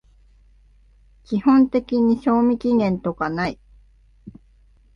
[1.25, 3.59] 基本的に賞味期限とかない